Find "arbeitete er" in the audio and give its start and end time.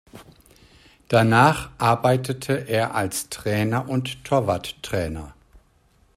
1.77-2.95